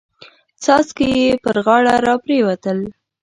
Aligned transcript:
څاڅکي 0.63 1.09
يې 1.21 1.31
پر 1.43 1.57
غاړه 1.65 1.95
را 2.05 2.15
پريوتل. 2.23 2.79